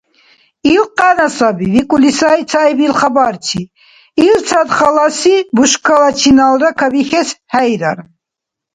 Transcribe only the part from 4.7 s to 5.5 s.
халаси